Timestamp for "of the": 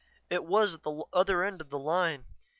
1.61-1.77